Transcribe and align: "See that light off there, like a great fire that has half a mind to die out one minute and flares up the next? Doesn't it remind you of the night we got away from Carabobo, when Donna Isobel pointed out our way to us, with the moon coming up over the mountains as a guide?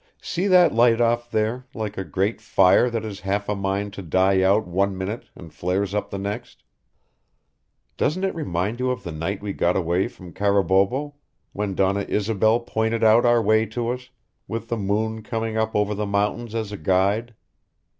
"See 0.19 0.47
that 0.47 0.73
light 0.73 0.99
off 0.99 1.29
there, 1.29 1.67
like 1.75 1.95
a 1.95 2.03
great 2.03 2.41
fire 2.41 2.89
that 2.89 3.03
has 3.03 3.19
half 3.19 3.47
a 3.47 3.55
mind 3.55 3.93
to 3.93 4.01
die 4.01 4.41
out 4.41 4.65
one 4.65 4.97
minute 4.97 5.25
and 5.35 5.53
flares 5.53 5.93
up 5.93 6.09
the 6.09 6.17
next? 6.17 6.63
Doesn't 7.97 8.23
it 8.23 8.33
remind 8.33 8.79
you 8.79 8.89
of 8.89 9.03
the 9.03 9.11
night 9.11 9.43
we 9.43 9.53
got 9.53 9.77
away 9.77 10.07
from 10.07 10.33
Carabobo, 10.33 11.13
when 11.53 11.75
Donna 11.75 12.03
Isobel 12.09 12.61
pointed 12.61 13.03
out 13.03 13.27
our 13.27 13.43
way 13.43 13.67
to 13.67 13.89
us, 13.89 14.09
with 14.47 14.69
the 14.69 14.75
moon 14.77 15.21
coming 15.21 15.55
up 15.55 15.75
over 15.75 15.93
the 15.93 16.07
mountains 16.07 16.55
as 16.55 16.71
a 16.71 16.77
guide? 16.77 17.35